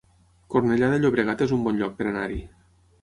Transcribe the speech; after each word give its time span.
Cornellà 0.53 0.89
de 0.93 0.97
Llobregat 1.03 1.43
es 1.47 1.53
un 1.59 1.61
bon 1.69 1.79
lloc 1.83 1.95
per 2.01 2.09
anar-hi 2.13 2.41